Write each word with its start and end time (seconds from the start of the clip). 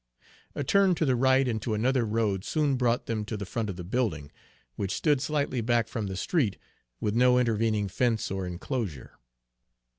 A 0.55 0.63
turn 0.63 0.95
to 0.95 1.05
the 1.05 1.15
right 1.15 1.47
into 1.47 1.75
another 1.75 2.05
road 2.05 2.43
soon 2.43 2.75
brought 2.75 3.05
them 3.05 3.23
to 3.25 3.37
the 3.37 3.45
front 3.45 3.69
of 3.69 3.75
the 3.75 3.83
building, 3.83 4.31
which 4.75 4.95
stood 4.95 5.21
slightly 5.21 5.61
back 5.61 5.87
from 5.87 6.07
the 6.07 6.17
street, 6.17 6.57
with 6.99 7.13
no 7.13 7.37
intervening 7.37 7.87
fence 7.87 8.31
or 8.31 8.47
inclosure. 8.47 9.19